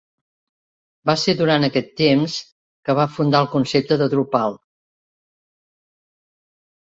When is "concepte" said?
3.51-3.97